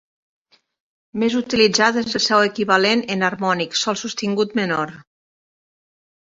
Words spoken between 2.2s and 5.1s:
el seu equivalent enharmònic, sol sostingut menor.